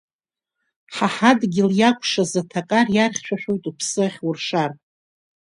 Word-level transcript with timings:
Ҳа 0.93 1.07
ҳадгьыл 1.15 1.69
иакәшаз 1.79 2.31
аҭакар, 2.41 2.87
иархьшәашәоит 2.95 3.63
уԥсы 3.69 3.99
ахьуршар. 4.07 4.71